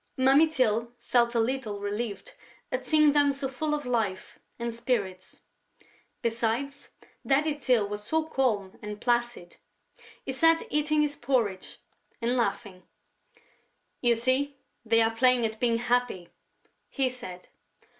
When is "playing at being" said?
15.15-15.77